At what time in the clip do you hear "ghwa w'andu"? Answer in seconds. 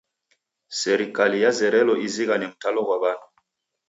2.85-3.27